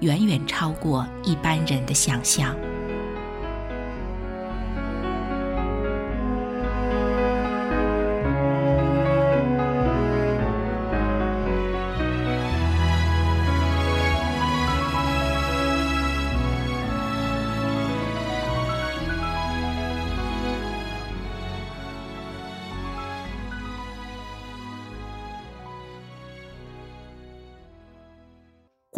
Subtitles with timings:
[0.00, 2.54] 远远超过一般人的想象。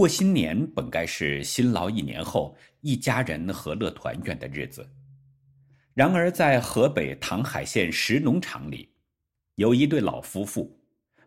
[0.02, 4.84] 过新年本该是辛劳一年后一家人和乐团圆的日子，
[5.94, 8.92] 然而在河北唐海县石农场里，
[9.54, 10.76] 有一对老夫妇，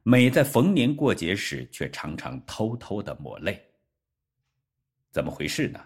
[0.03, 3.65] 每在逢年过节时，却常常偷偷的抹泪。
[5.09, 5.79] 怎么回事呢？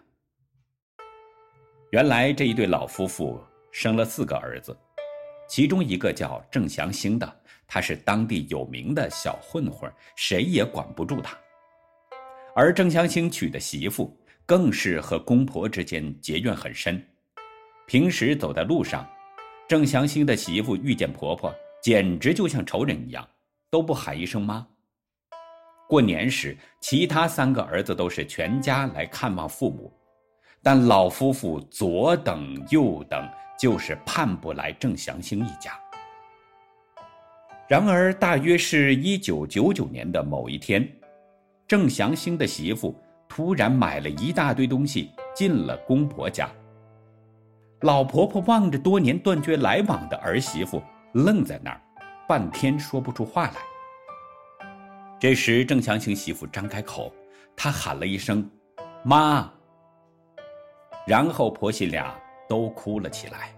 [1.92, 3.40] 原来这一对老夫妇
[3.72, 4.76] 生了四个儿子，
[5.48, 11.38] 其中一个叫郑祥兴的，他是当地有名的小混混，谁也管不住他。
[12.56, 17.02] 而郑祥兴娶的媳妇更是和公婆之间结怨很深，
[17.86, 19.08] 平时走在路上，
[19.68, 23.28] 郑祥兴的媳妇遇见婆婆，简直就像仇人一样，
[23.70, 24.66] 都不喊一声妈。
[25.88, 29.92] 过年时，其他三个儿子都是全家来看望父母，
[30.62, 33.28] 但老夫妇左等右等，
[33.60, 35.80] 就是盼不来郑祥兴一家。
[37.68, 40.88] 然而，大约是一九九九年的某一天。
[41.70, 46.50] 郑祥兴的媳妇突然买了一大堆东西进了公婆家。
[47.82, 50.82] 老婆婆望着多年断绝来往的儿媳妇，
[51.14, 51.80] 愣在那儿，
[52.28, 53.58] 半天说不出话来。
[55.20, 57.14] 这时，郑祥兴媳妇张开口，
[57.56, 58.50] 她喊了一声
[59.06, 59.48] “妈”，
[61.06, 62.20] 然后婆媳俩
[62.50, 63.54] 都哭了起来，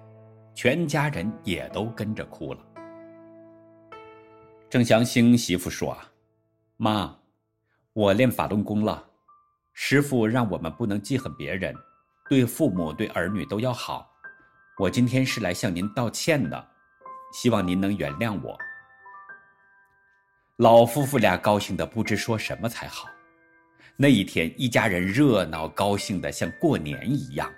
[0.54, 2.60] 全家人也都跟着哭了。
[4.70, 6.12] 郑祥兴媳妇说：“啊，
[6.76, 7.16] 妈。”
[7.94, 9.06] 我练法轮功了，
[9.74, 11.76] 师傅让我们不能记恨别人，
[12.30, 14.10] 对父母对儿女都要好。
[14.80, 16.68] 我今天是来向您道歉的，
[17.34, 18.58] 希望您能原谅我。
[20.56, 23.10] 老夫妇俩高兴的不知说什么才好。
[23.98, 27.52] 那一天，一家人热闹高兴的像过年一样。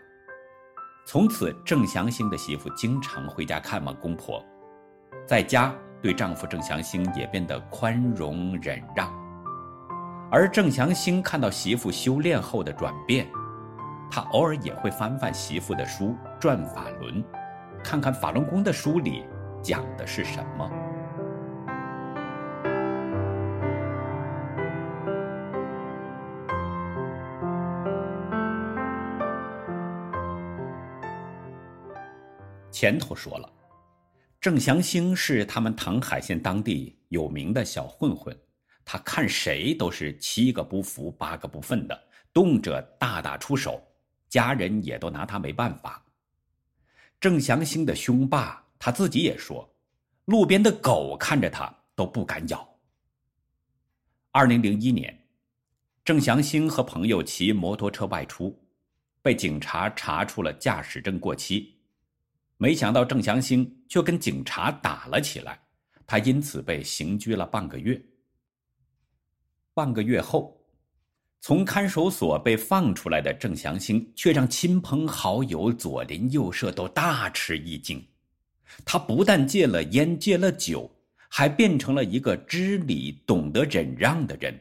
[1.05, 4.43] 从此，郑祥兴的媳妇经常回家看望公婆，
[5.27, 5.71] 在家
[6.01, 9.22] 对丈夫郑祥兴也变得宽容忍让。
[10.35, 13.29] 而郑祥兴看到媳妇修炼后的转变，
[14.09, 16.05] 他偶尔也会翻翻媳妇的书
[16.39, 17.23] 《转法轮》，
[17.83, 19.25] 看看法轮功的书里
[19.61, 20.67] 讲的是什么。
[32.71, 33.47] 前头说了，
[34.41, 38.35] 郑祥兴是他们唐海县当地有名的小混混。
[38.85, 43.81] 他看谁都是七个不服八个不忿的，动辄大打出手，
[44.29, 46.03] 家人也都拿他没办法。
[47.19, 49.73] 郑祥兴的凶霸，他自己也说，
[50.25, 52.67] 路边的狗看着他都不敢咬。
[54.31, 55.27] 二零零一年，
[56.03, 58.61] 郑祥兴和朋友骑摩托车外出，
[59.21, 61.79] 被警察查出了驾驶证过期，
[62.57, 65.57] 没想到郑祥兴却跟警察打了起来，
[66.05, 68.01] 他因此被刑拘了半个月。
[69.73, 70.59] 半个月后，
[71.41, 78.05] 从看守所被放出来的郑祥兴，却让亲朋好友左邻右舍都大吃一惊。
[78.85, 80.89] 他不但戒了烟，戒了酒，
[81.29, 84.59] 还变成了一个知礼、懂得忍让的人。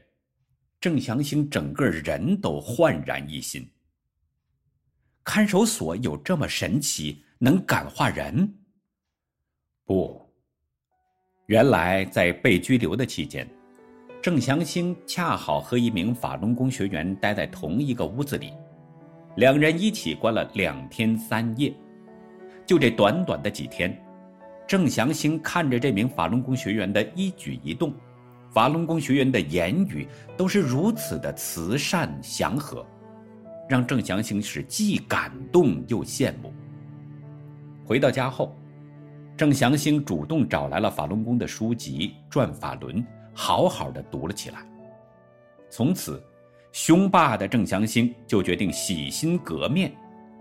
[0.81, 3.71] 郑祥兴整个人都焕然一新。
[5.23, 8.53] 看守所有这么神奇，能感化人？
[9.85, 10.21] 不，
[11.47, 13.49] 原来在被拘留的期间。
[14.23, 18.53] 郑祥兴恰好和一名法轮功学员待在同一个屋子里，
[19.35, 21.75] 两人一起关了两天三夜。
[22.65, 24.01] 就这短短的几天，
[24.65, 27.93] 郑祥兴看着这名法轮功学员的一举一动，
[28.53, 32.87] 法轮功学员的言语都是如此的慈善祥和，
[33.69, 36.55] 让郑祥兴是既感动又羡慕。
[37.85, 38.57] 回到家后，
[39.37, 43.03] 郑祥兴主动找来了法轮功的书籍《转法轮》。
[43.35, 44.59] 好好的读了起来，
[45.71, 46.23] 从此，
[46.71, 49.93] 凶霸的郑祥兴就决定洗心革面，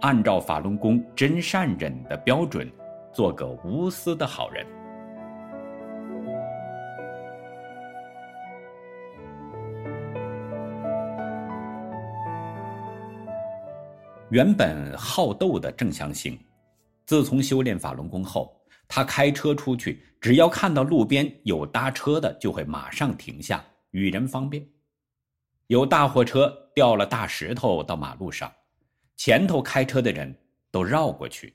[0.01, 2.71] 按照法轮功真善忍的标准，
[3.13, 4.65] 做个无私的好人。
[14.29, 16.39] 原本好斗的郑祥兴，
[17.05, 18.55] 自从修炼法轮功后，
[18.93, 24.67] 他开车出去，只要看到路边有搭车的，就会马上停下，与人方便。
[25.67, 28.51] 有大货车掉了大石头到马路上，
[29.15, 30.37] 前头开车的人
[30.69, 31.53] 都绕过去，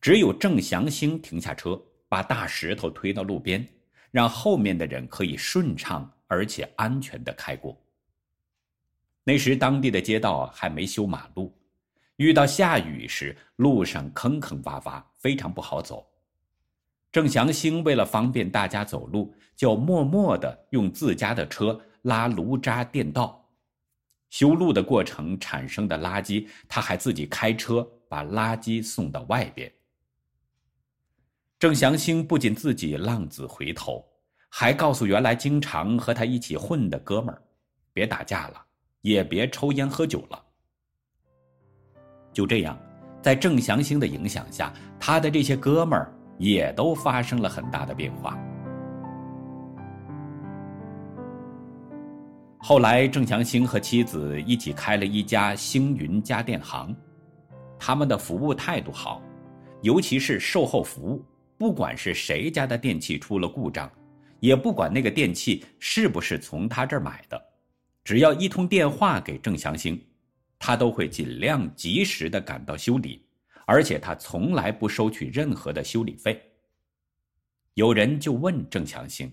[0.00, 1.78] 只有郑祥兴停下车，
[2.08, 3.62] 把大石头推到路边，
[4.10, 7.78] 让后面的人可以顺畅而且安全地开过。
[9.22, 11.54] 那时当地的街道还没修马路。
[12.16, 16.06] 遇到下雨时，路上坑坑洼洼，非常不好走。
[17.12, 23.36] 郑祥兴为了方便大家走路，就默默地用自家的车拉炉渣垫道。
[24.30, 29.70] 修路的过程产生的垃圾，他还自己开车把垃圾送到外边。
[31.58, 34.04] 郑祥兴不仅自己浪子回头，
[34.48, 37.42] 还告诉原来经常和他一起混的哥们儿
[37.92, 38.64] ：“别打架了，
[39.00, 40.40] 也别抽烟喝酒了。”
[42.32, 42.78] 就这样，
[43.20, 48.36] 在郑祥兴的影响下，他的这些哥们儿也都发生了很大的变化。
[52.56, 56.96] 后来，郑祥兴和妻子一起开了一家星云家电行，
[57.78, 59.22] 他们的服务态度好，
[59.82, 61.22] 尤其是售后服务，
[61.58, 63.90] 不管是谁家的电器出了故障，
[64.40, 67.38] 也不管那个电器是不是从他这儿买的，
[68.02, 70.00] 只要一通电话给郑祥兴。
[70.58, 73.24] 他都会尽量及时的赶到修理，
[73.70, 76.42] 而且他从来不收取任何的修理费。
[77.74, 79.32] 有人就问郑祥兴：“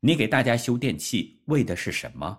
[0.00, 2.38] 你给大家修电器为的是什么？”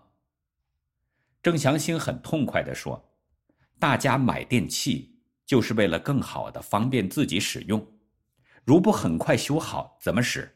[1.41, 3.03] 郑祥兴很痛快地说
[3.79, 7.83] ：“大家买电器就是为了更好的方便自己使用，
[8.63, 10.47] 如不很快修好，怎么使？”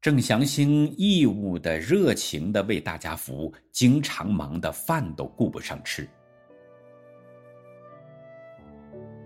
[0.00, 6.08] 郑祥兴义务的、热情的为大家服务，经常忙得饭都顾不上吃。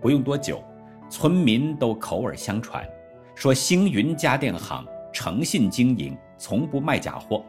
[0.01, 0.63] 不用多久，
[1.09, 2.83] 村民都口耳相传，
[3.35, 4.83] 说星云家电行
[5.13, 7.45] 诚信经营，从不卖假货，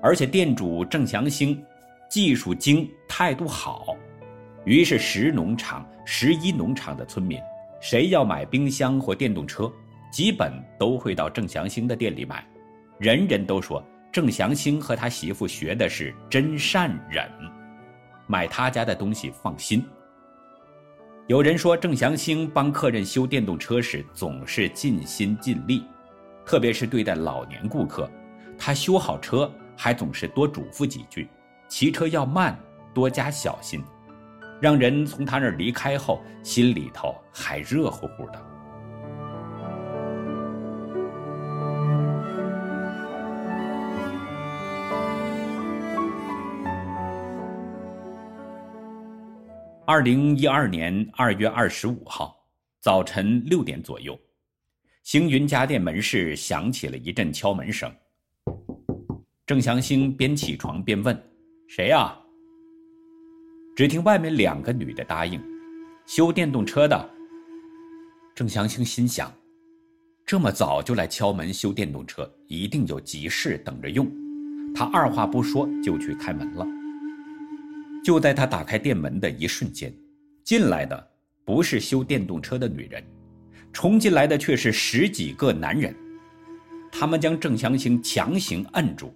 [0.00, 1.62] 而且店主郑祥兴
[2.08, 3.94] 技术精，态度好。
[4.64, 7.38] 于是十农场、十一农场的村民，
[7.80, 9.70] 谁要买冰箱或电动车，
[10.10, 12.46] 基本都会到郑祥兴的店里买。
[12.98, 17.28] 人人都说郑祥兴和他媳妇学的是真善忍，
[18.26, 19.84] 买他家的东西放心。
[21.26, 25.84] 有人说郑祥兴帮客人修电动车时总是尽心尽力，
[26.44, 28.10] 特别是对待老年顾客，
[28.58, 31.28] 他修好车还总是多嘱咐几句，
[31.68, 32.58] 骑车要慢，
[32.92, 33.80] 多加小心，
[34.60, 38.42] 让人从他那儿离开后心里头还热乎乎的。
[49.90, 52.46] 二零一二年二月二十五号
[52.78, 54.16] 早晨六点左右，
[55.02, 57.92] 星云家电门市响起了一阵敲门声。
[59.44, 61.20] 郑祥兴边起床边问
[61.66, 62.16] ：“谁呀？”
[63.74, 65.42] 只听外面两个女的答应
[66.06, 67.10] ：“修电动车的。”
[68.32, 69.34] 郑祥兴心想：
[70.24, 74.08] 这么早就来敲门修电动车，一定有急事等着用。
[74.72, 76.64] 他二话不说就去开门了。
[78.04, 79.94] 就在他打开店门的一瞬间，
[80.44, 81.08] 进来的
[81.44, 83.02] 不是修电动车的女人，
[83.72, 85.94] 冲进来的却是十几个男人。
[86.90, 89.14] 他们将郑祥兴强行摁住，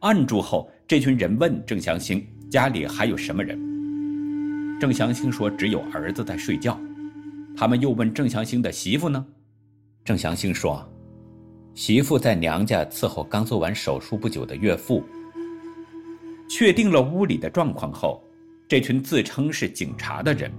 [0.00, 3.58] 按住后，这群人问郑祥兴家里还有什么人。
[4.78, 6.78] 郑祥兴说只有儿子在睡觉。
[7.56, 9.24] 他们又问郑祥兴的媳妇呢？
[10.04, 10.86] 郑祥兴说，
[11.74, 15.02] 媳妇在娘家伺候刚做完手术不久的岳父。
[16.48, 18.22] 确定了屋里的状况后，
[18.68, 20.50] 这群自称是警察的人，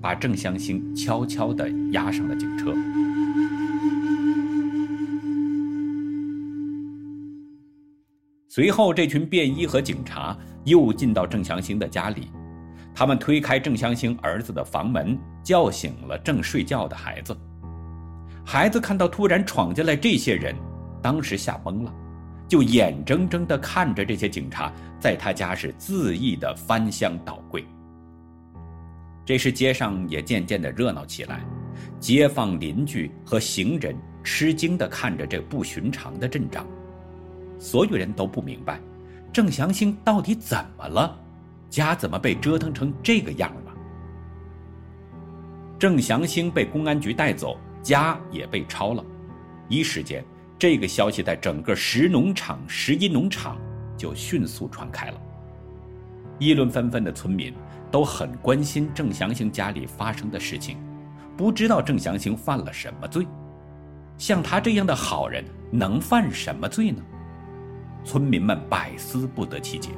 [0.00, 2.74] 把郑祥兴悄悄地押上了警车。
[8.48, 12.30] 随后，这群便衣和警察又进到郑祥兴的家里，
[12.94, 17.34] 他们推开郑祥兴儿子的房门，叫醒了正睡觉的孩子。
[18.44, 20.54] 孩子看到突然闯进来这些人，
[21.00, 21.94] 当时吓懵了。
[22.52, 27.64] 就眼睁睁地看着这些警察在他家是恣意的翻箱倒柜。
[29.24, 31.40] 这时街上也渐渐的热闹起来，
[31.98, 36.66] 街坊邻居和行人吃惊地看着这不寻常的阵仗。
[37.58, 38.78] 所有人都不明白，
[39.32, 41.18] 郑祥兴到底怎么了？
[41.70, 43.72] 家怎么被折腾成这个样了？
[45.78, 49.02] 郑祥兴被公安局带走，家也被抄了。
[49.70, 50.22] 一时间，
[50.62, 53.58] 这个消息在整个石农场、石一农场
[53.98, 55.20] 就迅速传开了。
[56.38, 57.52] 议论纷纷的村民
[57.90, 60.78] 都很关心郑祥兴家里发生的事情，
[61.36, 63.26] 不知道郑祥兴犯了什么罪。
[64.16, 67.02] 像他这样的好人，能犯什么罪呢？
[68.04, 69.90] 村民们百思不得其解。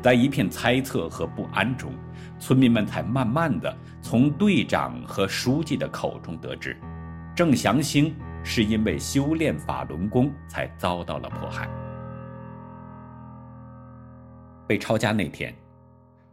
[0.00, 1.92] 在一片猜测和不安中，
[2.38, 6.76] 村民们才慢慢的从队长和书记的口中得知，
[7.34, 11.68] 郑祥兴是因为修炼法轮功才遭到了迫害。
[14.66, 15.54] 被抄家那天，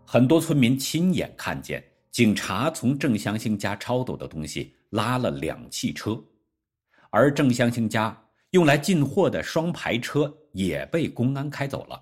[0.05, 6.21] 很多村民亲眼看见警察从郑祥兴家抄走的东西拉了两汽车，
[7.09, 8.15] 而郑祥兴家
[8.51, 12.01] 用来进货的双排车也被公安开走了。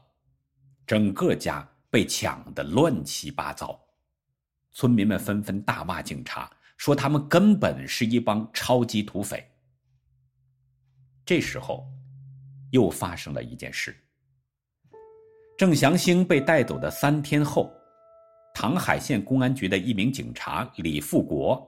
[0.86, 3.80] 整个家被抢得乱七八糟，
[4.72, 9.48] 村民们纷纷大骂警察，说他们根本是一帮超级土匪。
[11.26, 11.86] 这时候，
[12.72, 13.96] 又发生了一件事。
[15.58, 17.72] 郑祥兴被带走的三天后，
[18.54, 21.66] 唐海县公安局的一名警察李富国，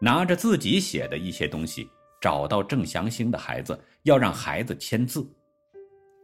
[0.00, 1.88] 拿着自己写的一些东西，
[2.20, 5.24] 找到郑祥兴的孩子，要让孩子签字。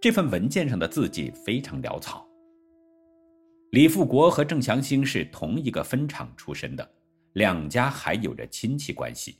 [0.01, 2.27] 这份文件上的字迹非常潦草。
[3.71, 6.91] 李富国和郑祥兴是同一个分厂出身的，
[7.35, 9.39] 两家还有着亲戚关系。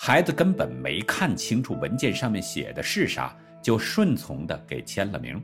[0.00, 5.42] 孩子根本没看清楚文件上面写的是啥，就顺从的给签了名。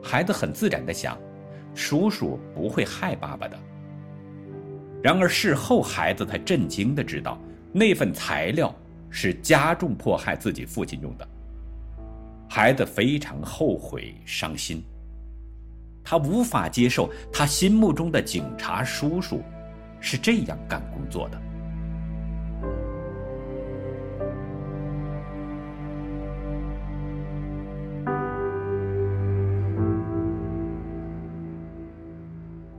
[0.00, 1.18] 孩子很自然的想，
[1.74, 3.58] 叔叔不会害爸爸的。
[5.02, 7.36] 然而事后，孩子才震惊的知道，
[7.72, 8.72] 那份材料
[9.10, 11.28] 是加重迫害自己父亲用的。
[12.48, 14.80] 孩子非常后悔伤心。
[16.04, 19.42] 他无法接受，他心目中的警察叔叔
[19.98, 21.43] 是这样干工作的。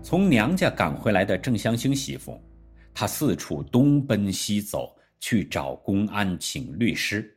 [0.06, 2.40] 从娘家赶回来的郑祥兴媳妇，
[2.94, 7.36] 她四处东奔西走去找公安请律师。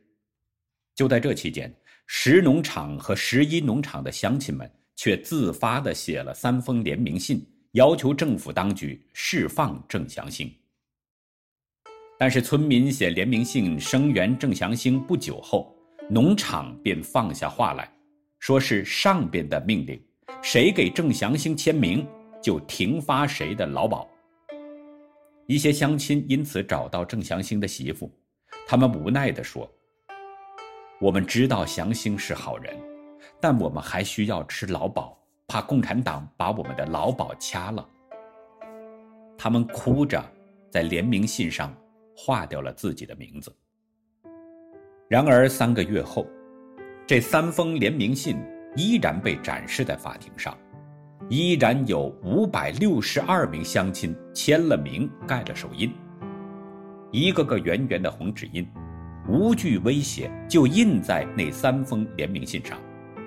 [0.93, 1.73] 就在这期间，
[2.05, 4.71] 石农场和十一农场的乡亲们。
[4.95, 10.53] 却自发地写了三封联名信，要求政府当局释放郑祥兴。
[12.17, 15.73] 但是村民写联名信声援郑祥兴不久后，
[16.09, 17.89] 农场便放下话来，
[18.39, 19.97] 说是上边的命令，
[20.41, 22.05] 谁给郑祥兴签名，
[22.41, 24.09] 就停发谁的劳保。
[25.47, 28.11] 一些乡亲因此找到郑祥兴的媳妇，
[28.67, 29.69] 他们无奈地说
[31.01, 32.77] ：“我们知道祥兴是好人。”
[33.41, 35.17] 但我们还需要吃劳保，
[35.47, 37.87] 怕共产党把我们的劳保掐了。
[39.37, 40.21] 他们哭着
[40.69, 41.73] 在联名信上
[42.15, 43.53] 划掉了自己的名字。
[45.07, 46.27] 然而三个月后，
[47.07, 48.37] 这三封联名信
[48.75, 50.57] 依然被展示在法庭上，
[51.29, 55.93] 依然有五百六十二名乡亲签了名、盖了手印，
[57.11, 58.67] 一个个圆圆的红纸印，
[59.27, 62.79] 无惧威胁，就印在那三封联名信上。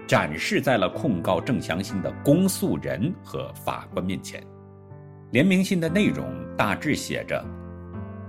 [0.04, 4.42] 展示在了控告郑祥兴的公诉人和法官面前。
[5.30, 7.42] 联名信的内容大致写着：“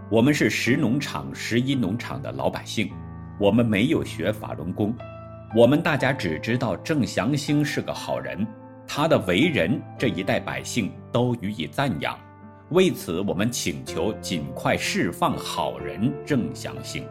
[0.09, 2.91] 我们是石农场、石一农场的老百姓，
[3.39, 4.95] 我们没有学法轮功，
[5.55, 8.47] 我们大家只知道郑祥兴是个好人，
[8.87, 12.17] 他的为人这一代百姓都予以赞扬。
[12.69, 17.07] 为此，我们请求尽快释放好人郑祥兴。”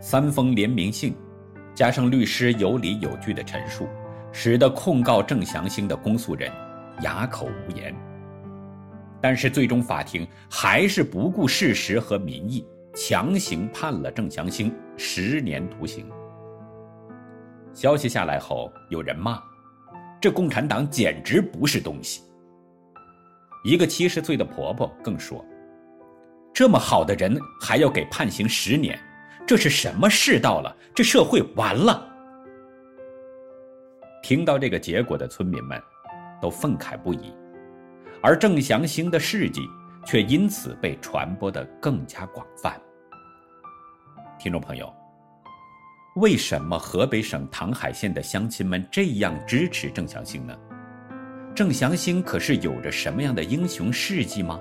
[0.00, 1.14] 三封联名信。
[1.74, 3.86] 加上律师有理有据的陈述，
[4.32, 6.50] 使得控告郑祥兴的公诉人
[7.02, 7.94] 哑口无言。
[9.20, 16.10] 但是最终法庭还是不顾事实和民意，强行判了郑祥兴十年徒刑。
[17.74, 19.38] 消息下来后，有人骂
[20.20, 22.22] ：“这共产党简直不是东西。”
[23.64, 25.44] 一个七十岁的婆婆更说
[26.54, 28.98] ：“这么好的人还要给判刑十年。”
[29.46, 30.76] 这是什么世道了？
[30.92, 32.04] 这社会完了！
[34.20, 35.80] 听到这个结果的村民们，
[36.42, 37.32] 都愤慨不已，
[38.20, 39.60] 而郑祥兴的事迹
[40.04, 42.76] 却因此被传播得更加广泛。
[44.36, 44.92] 听众朋友，
[46.16, 50.58] 为什么河北省唐海县的乡亲们这样支持郑祥兴呢？
[51.54, 54.58] 郑祥兴可是有着什么样的英雄事迹吗？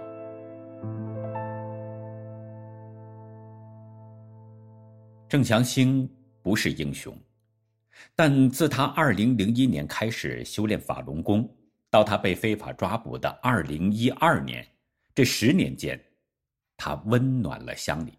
[5.30, 6.10] 郑祥兴
[6.44, 7.18] 不是英雄，
[8.18, 11.50] 但自他2001年开始修炼法轮功，
[11.90, 14.68] 到他被非法抓捕的2012年，
[15.14, 15.98] 这十年间，
[16.76, 18.12] 他温暖了乡里。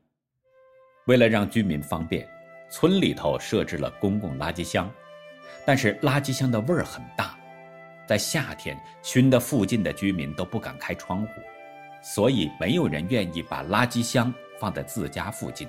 [1.06, 2.26] 为了让居民方便，
[2.68, 4.90] 村里头设置了公共垃圾箱，
[5.64, 7.38] 但是垃圾箱的味儿很大，
[8.06, 11.28] 在夏天熏得附近的居民都不敢开窗户，
[12.02, 15.68] 所以没有人愿意把垃圾箱放在自家附近。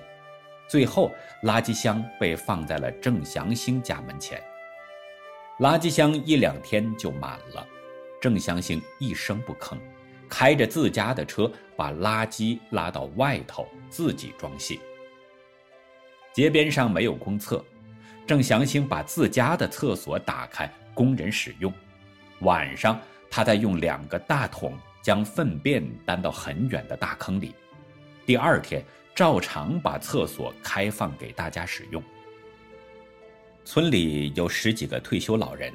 [0.68, 1.12] 最后，
[1.44, 4.42] 垃圾箱被放在了郑祥兴家门前。
[5.60, 7.66] 垃圾箱一两天就满了，
[8.20, 9.78] 郑祥兴一声不吭，
[10.28, 14.78] 开着自家的车把垃圾拉到外头自己装卸。
[16.38, 17.66] 街边上没有公厕，
[18.28, 21.74] 郑祥兴把自家的厕所打开供人使用。
[22.42, 27.56] 晚上，他再用两个大桶将粪便担到很远的大坑里。
[28.24, 28.86] 第二天。
[29.16, 32.04] 照常把厕所开放给大家使用。
[33.66, 35.74] 村里有十几个退休老人，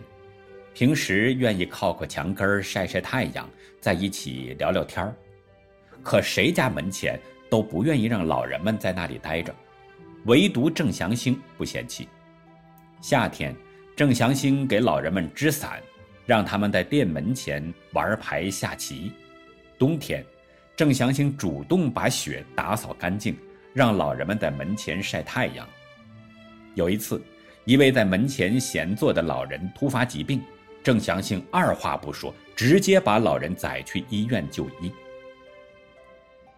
[0.73, 3.51] 平时愿意靠靠墙根晒晒太阳，
[3.81, 5.13] 在一起聊聊天儿。
[6.05, 7.19] 可谁家门前
[7.51, 9.53] 都不愿意让老人们在那里待着，
[10.25, 12.09] 唯独郑祥兴不嫌弃。
[13.01, 13.55] 夏天，
[13.97, 15.83] 郑祥兴给老人们支伞，
[16.25, 19.11] 让他们在店门前玩牌下棋；
[19.79, 20.25] 冬天，
[20.77, 23.37] 郑祥兴主动把雪打扫干净，
[23.75, 25.69] 让老人们在门前晒太阳。
[26.75, 27.21] 有一次，
[27.65, 30.41] 一位在门前闲坐的老人突发疾病，
[30.83, 34.93] 郑祥兴二话不说，直接把老人载去医院就医。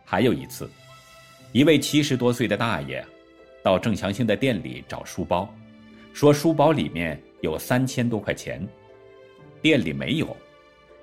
[0.05, 0.71] 还有一次，
[1.53, 3.05] 一位七十多岁的大爷
[3.65, 5.49] 到郑祥兴的店里找书包，
[6.13, 8.63] 说书包里面有三千多块钱，
[9.63, 10.37] 店里没有，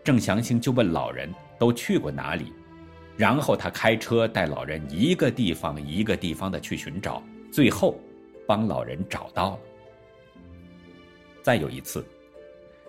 [0.04, 2.54] 郑祥兴就问老人都去过哪里。
[3.18, 8.00] 然后他开车带老人一个地方一个地方的去寻找，最后
[8.46, 9.60] 帮老人找到了。
[11.42, 12.06] 再有一次，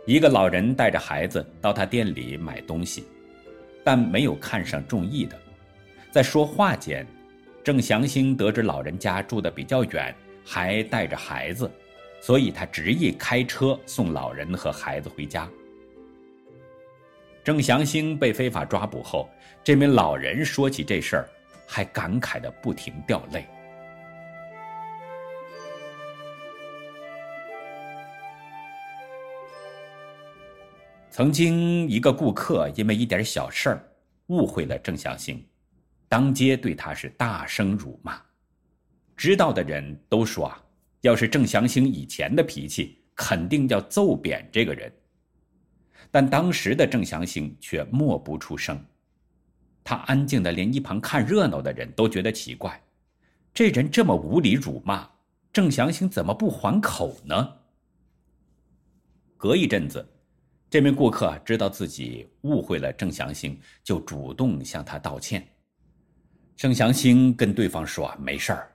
[0.07, 3.07] 一个老人带着孩子到他店里买东西，
[3.83, 5.39] 但没有看上中意的。
[6.11, 7.07] 在说话间，
[7.65, 10.13] 郑祥兴得知老人家住得比较远，
[10.45, 11.71] 还带着孩子，
[12.21, 15.49] 所以他执意开车送老人和孩子回家。
[17.45, 19.29] 郑祥兴被非法抓捕后，
[19.63, 21.29] 这名老人说起这事儿，
[21.65, 23.47] 还感慨的不停掉泪。
[31.11, 33.89] 曾经，一个顾客因为一点小事儿
[34.29, 35.45] 误会了郑祥兴，
[36.13, 38.21] 当街对他是大声辱骂。
[39.17, 40.63] 知道的人都说啊，
[41.01, 44.93] 要是郑祥兴以前的脾气，肯定要揍扁这个人。
[46.11, 48.79] 但当时的郑祥兴却默不出声，
[49.83, 52.79] 他安静的连一旁看热闹的人都觉得奇怪，
[53.55, 55.09] 这人这么无理辱骂，
[55.51, 57.57] 郑祥兴怎么不还口呢？
[59.39, 60.07] 隔一阵子，
[60.69, 65.43] 这名顾客知道自己误会了郑祥兴，就主动向他道歉。
[66.57, 68.71] 郑祥兴跟对方说：“没事儿，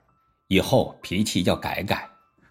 [0.48, 2.10] 以后脾气要改改，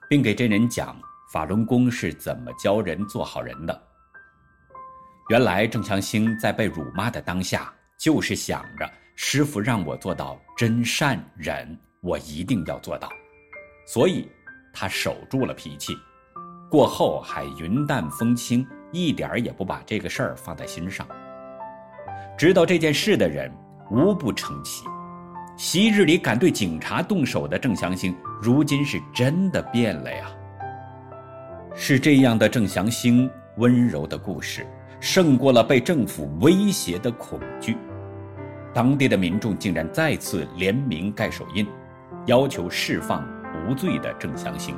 [0.08, 0.96] 并给这人讲
[1.32, 3.82] 法轮功是怎么教人做好人的。”
[5.28, 13.10] 原来郑祥兴在被辱骂的当下，就是想着师傅让我做到真善忍，我一定要做到，
[13.86, 14.30] 所以
[14.72, 15.92] 他守住了脾气，
[16.70, 21.06] 过后还云淡风轻，一点儿也不把这个事儿放在心上。
[22.38, 23.52] 知道这件事的人
[23.90, 24.84] 无不称奇，
[25.56, 30.30] 昔日里敢对警察动手的郑祥兴，如今是真的变了呀。
[31.74, 34.66] 是这样的郑祥兴温柔的故事。
[34.98, 37.76] 胜过了被政府威胁的恐惧，
[38.72, 41.66] 当地的民众竟然再次联名盖手印，
[42.24, 43.22] 要求释放
[43.68, 44.74] 无罪的郑祥兴。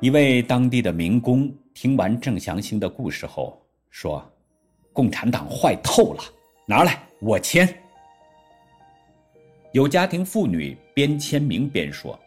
[0.00, 4.26] 一位当地的民工听完郑祥兴的故事后说
[4.94, 6.22] ：“共产党坏透了，
[6.64, 7.68] 拿来，我签。”
[9.72, 12.18] 有家庭妇女边签名边说：“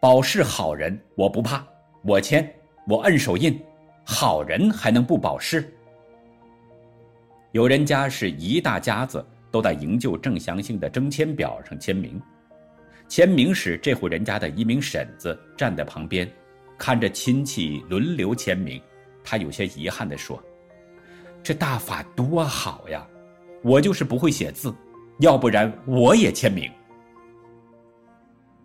[0.00, 1.62] 保释好人，我不怕，
[2.02, 2.50] 我签，
[2.88, 3.60] 我摁手印，
[4.02, 5.70] 好人还能不保释？”
[7.52, 12.18] 有人家是一大家子都在营救郑祥兴的征签表上签名，
[13.06, 16.26] 签名时，这户人家的一名婶子站在旁边，
[16.78, 18.80] 看着亲戚轮流签名，
[19.24, 20.42] 她有些遗憾地说
[21.42, 23.06] ：“这大法多好呀，
[23.62, 24.74] 我就是不会写字。”
[25.20, 26.70] 要不然我也签名。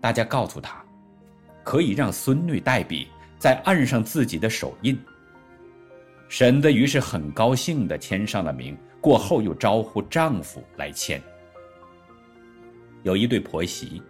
[0.01, 0.83] 大家告诉他，
[1.63, 3.07] 可以让孙女代笔，
[3.39, 4.99] 再按上自己的手印。
[6.27, 11.23] 婶子于是很高兴地签上了名，过后又招呼丈夫来签。
[13.03, 14.03] 有一对婆媳，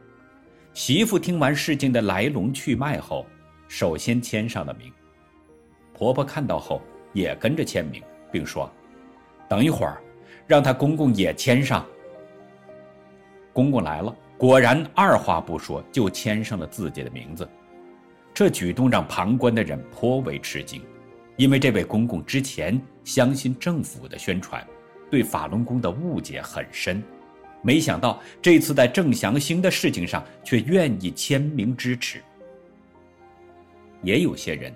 [0.73, 3.27] 媳妇听完事情的来龙去脉后，
[3.71, 4.91] 首先签上了名。
[5.93, 6.81] 婆婆看到后
[7.13, 8.69] 也跟着签名，并说
[9.47, 10.01] ：“等一会儿，
[10.45, 11.86] 让她公公也签上。”
[13.53, 17.47] 公公来了，果然二话不说就签上了自己的名字。
[18.34, 20.81] 这举动让旁观的人颇为吃惊。
[21.38, 24.67] 因为这位公公之前相信政府的宣传，
[25.10, 27.01] 对法轮功的误解很深，
[27.62, 32.21] 没想到这次在郑祥兴的事情上却愿意签名支持。
[34.03, 34.73] 也有些人，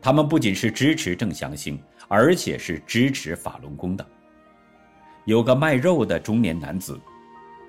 [0.00, 4.06] 他们不仅是支持郑祥兴，而且是支持法轮功的。
[5.24, 7.00] 有个卖肉的中年男子，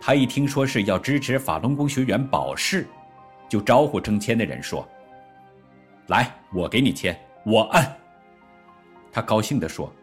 [0.01, 2.87] 他一听说是要支持法轮功学员保释，
[3.47, 4.87] 就招呼征签的人说
[6.07, 7.95] ：“来，我给你签，我按。”
[9.13, 9.93] 他高兴地说：“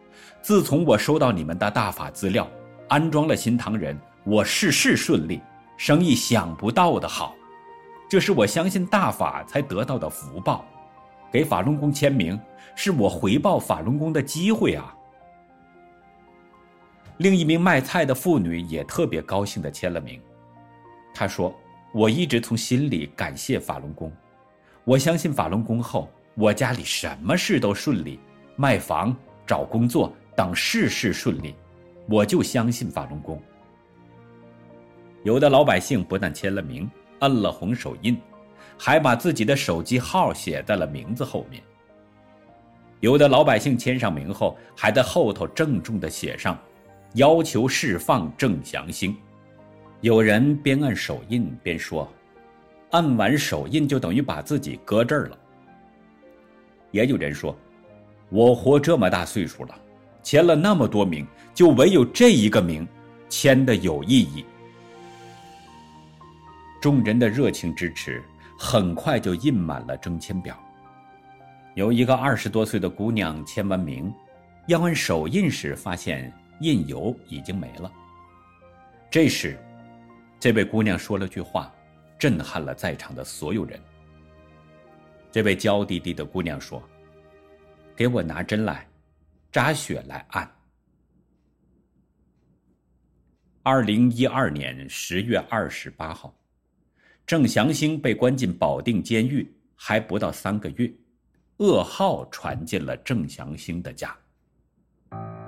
[0.41, 2.49] 自从我收到你们的大法资料，
[2.87, 5.41] 安装了新唐人，我事事顺利，
[5.75, 7.35] 生意想不到的好，
[8.11, 10.65] 这是我相信大法才得到的福报。
[11.31, 12.37] 给法轮功签名，
[12.75, 14.93] 是我回报法轮功的机会啊。”
[17.19, 20.21] 另一名卖菜的妇女也特别高兴地签了名。
[21.13, 21.55] 她说
[21.95, 24.11] ：“我一直从心里感谢法轮功，
[24.83, 28.19] 我相信法轮功后，我家里什么事都顺利。”
[28.57, 29.15] 卖房、
[29.47, 31.55] 找工作等事事顺利，
[32.09, 33.41] 我就相信法轮功。
[35.23, 38.15] 有的老百姓不但签了名，摁了红手印，
[38.77, 41.63] 还把自己的手机号写在了名字后面。
[42.99, 46.55] 有的老百姓签上名后，还在后头郑重地写上
[47.15, 49.15] “要求释放郑祥兴”。
[50.01, 52.07] 有人边按手印边说
[52.91, 55.37] ：“按完手印就等于把自己搁这儿了。”
[56.91, 57.57] 也有人说。
[58.33, 59.75] 我活这么大岁数了，
[60.23, 62.87] 签了那么多名，就唯有这一个名，
[63.27, 64.45] 签的有意义。
[66.81, 68.23] 众人的热情支持，
[68.57, 70.59] 很快就印满了征签表。
[71.75, 74.11] 有一个二十多岁的姑娘签完名，
[74.67, 77.91] 要按手印时，发现印油已经没了。
[79.11, 79.57] 这时，
[80.39, 81.71] 这位姑娘说了句话，
[82.17, 83.79] 震撼了在场的所有人。
[85.31, 86.81] 这位娇滴滴的姑娘说。
[87.93, 88.87] 给我拿针来，
[89.51, 90.49] 扎血来按。
[93.61, 96.33] 二零一二年十月二十八号，
[97.31, 100.93] 郑祥兴被关进保定监狱，还不到三个月，
[101.59, 104.13] 噩耗传进了郑祥兴的家。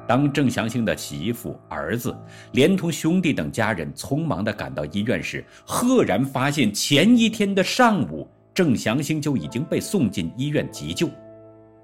[0.08, 2.17] 当郑祥兴的媳妇、儿子
[2.54, 11.10] 连同兄弟等家人匆忙地赶到医院时，赫然发现前一天的上午，郑祥兴就已经被送进医院急救。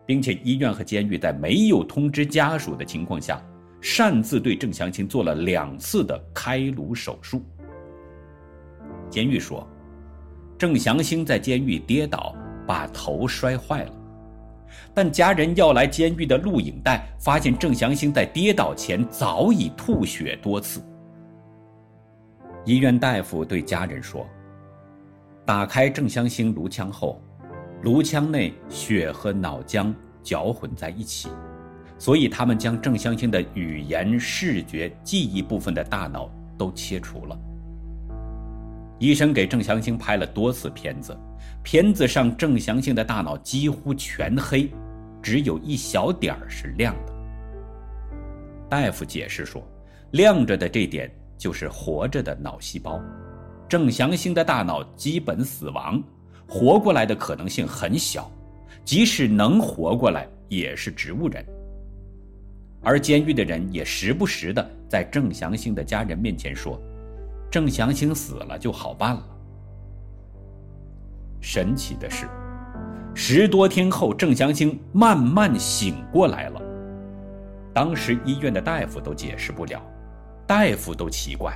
[0.06, 3.46] 并且医院和监狱在没有通知家属的情况下，
[3.82, 7.44] 擅自对郑祥兴做了两次的开颅手术。
[9.10, 9.68] 监狱说，
[10.60, 12.36] 郑祥兴在监狱跌倒，
[12.68, 13.94] 把头摔坏了，
[14.94, 20.84] 但家人要来监狱的录影带，发现郑祥兴在跌倒前早已吐血多次。
[22.66, 24.28] 医院大夫对家人说
[25.46, 27.22] ：“打开郑祥兴颅腔后。”
[27.82, 31.30] 颅腔内血和脑浆搅混在一起，
[31.98, 37.40] 所以他们将郑祥兴的语言、视觉、记忆部分的大脑都切除了。
[39.00, 41.18] 医生给郑祥兴拍了多次片子，
[41.64, 44.70] 片子上郑祥兴的大脑几乎全黑，
[45.22, 47.14] 只有一小点儿是亮的。
[48.70, 49.66] 大夫解释说，
[50.12, 53.02] 亮着的这点就是活着的脑细胞，
[53.68, 56.02] 郑祥兴的大脑基本死亡。
[56.46, 58.30] 活过来的可能性很小，
[58.84, 61.46] 即使能活过来，也是植物人。
[62.82, 66.82] 而监狱的人也时不时的在郑祥兴的家人面前说
[67.50, 69.24] ：“郑祥兴死了就好办了。”
[71.42, 72.28] 神奇的是，
[73.14, 76.62] 十多天后，郑祥兴慢慢醒过来了。
[77.74, 79.82] 当时医院的大夫都解释不了，
[80.46, 81.54] 大夫都奇怪，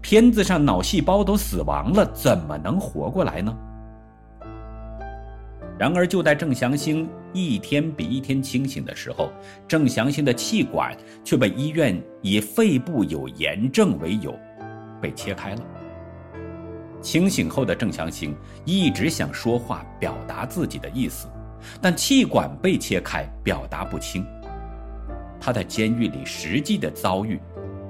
[0.00, 3.56] 片子上脑细胞都死亡了，怎么能活过来呢？
[5.78, 9.32] 然而，就在郑祥兴一天比一天清醒的时候，
[9.66, 14.36] 郑祥兴的气管却被医院以肺部有炎症为由，
[15.00, 15.62] 被切开了。
[17.00, 21.28] 清醒后的郑祥兴一直想说话，表达自己的意思，
[21.80, 24.26] 但气管被切开，表达不清。
[25.40, 27.40] 他在监狱里实际的遭遇，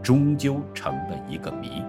[0.03, 1.83] 终究成了一个谜。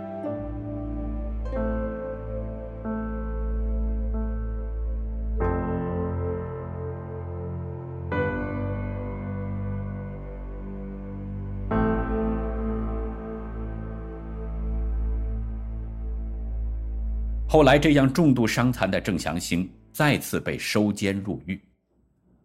[17.51, 21.59] 后来，这样重度伤残的郑祥兴再次被收监入狱。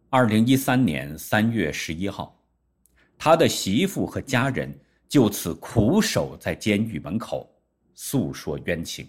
[0.08, 2.34] 二零一三年三月十一号，
[3.18, 4.74] 他的媳妇和家人
[5.06, 7.46] 就此苦守在监狱门口，
[7.94, 9.06] 诉说冤情。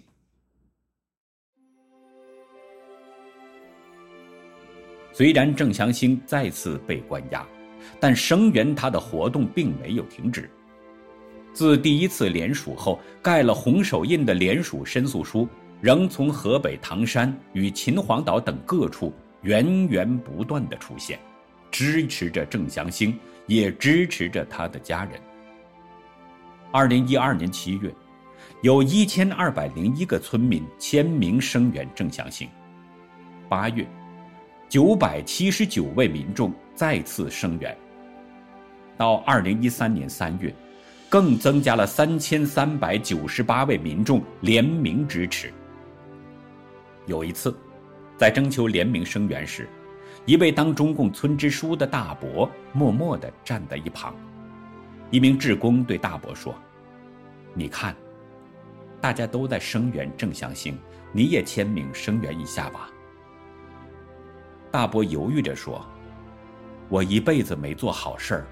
[5.14, 7.48] 虽然郑祥兴再次被关押，
[7.98, 10.50] 但声援他的活动并没有停止。
[11.54, 15.48] 自第一次联署后，盖了红手印的联署申诉书，
[15.80, 19.12] 仍从河北唐山与秦皇岛等各处
[19.42, 21.18] 源源不断地出现，
[21.70, 25.20] 支持着郑祥兴，也支持着他的家人。
[26.72, 27.92] 二零一二年七月，
[28.62, 32.48] 有一千二百零一个村民签名声援郑祥兴。
[33.48, 33.86] 八月，
[34.68, 37.76] 九百七十九位民众再次声援。
[38.96, 40.52] 到二零一三年三月。
[41.08, 45.52] 更增加了三千三百九十八位民众联名支持。
[47.06, 47.56] 有一次，
[48.16, 49.68] 在征求联名声援时，
[50.24, 54.14] 一位当中共村支书的大伯默默地站在一旁。
[55.10, 56.52] 一名志工对大伯说
[57.54, 57.94] ：“你看，
[59.00, 60.76] 大家都在声援郑祥兴，
[61.12, 62.90] 你也签名声援一下吧。”
[64.72, 65.86] 大伯犹豫着说
[66.90, 68.46] ：“我一辈子没做好事儿，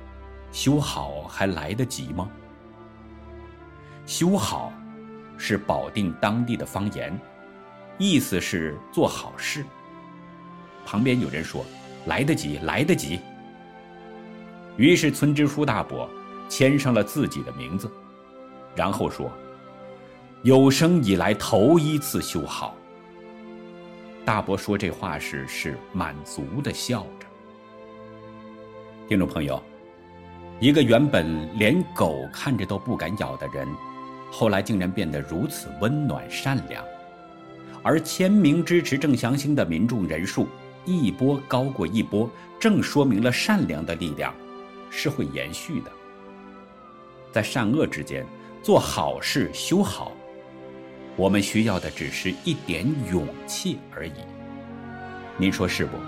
[0.52, 2.30] 修好还来得及吗？”
[4.06, 4.72] 修好，
[5.36, 7.18] 是保定当地的方言，
[7.98, 9.64] 意思是做好事。
[10.84, 11.64] 旁边有人说
[12.06, 13.20] ：“来得及，来得及。”
[14.76, 16.08] 于是村支书大伯
[16.48, 17.90] 签上了自己的名字，
[18.74, 19.30] 然后说
[20.42, 22.76] ：“有生以来头一次修好。”
[24.24, 27.26] 大伯说这话时是满足的笑着。
[29.06, 29.62] 听众朋友，
[30.60, 33.68] 一个原本连狗看着都不敢咬的人。
[34.30, 36.84] 后来竟然变得如此温暖善良，
[37.84, 40.48] 而签名支持郑祥兴的民众人数
[40.86, 44.34] 一波高过一波，正说明了善良的力量
[44.90, 45.92] 是会延续的。
[47.30, 48.26] 在善恶之间
[48.62, 50.12] 做好事修好，
[51.14, 54.12] 我们需要的只是一点勇气而已。
[55.36, 55.98] 您说是不？